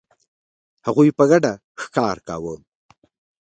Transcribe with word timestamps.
هغوی 0.85 1.09
په 1.17 1.23
ګډه 1.31 1.53
ښکار 1.81 2.17
کاوه. 2.27 2.55